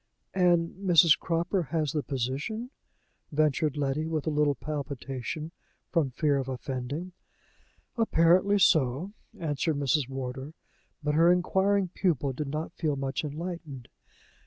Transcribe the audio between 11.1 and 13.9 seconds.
her inquiring pupil did not feel much enlightened.